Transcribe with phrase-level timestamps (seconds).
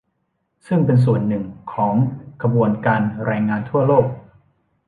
[0.67, 1.43] ซึ่งเป็นส่วนหนึ่ง
[1.73, 1.93] ของ
[2.41, 4.07] ขบวนการแรงงานทั่วโลก